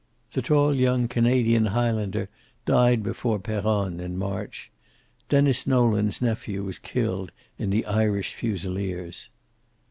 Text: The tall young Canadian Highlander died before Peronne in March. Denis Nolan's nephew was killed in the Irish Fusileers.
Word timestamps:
The 0.33 0.41
tall 0.41 0.73
young 0.73 1.07
Canadian 1.07 1.67
Highlander 1.67 2.27
died 2.65 3.03
before 3.03 3.37
Peronne 3.37 3.99
in 3.99 4.17
March. 4.17 4.71
Denis 5.29 5.67
Nolan's 5.67 6.23
nephew 6.23 6.63
was 6.63 6.79
killed 6.79 7.31
in 7.59 7.69
the 7.69 7.85
Irish 7.85 8.33
Fusileers. 8.33 9.29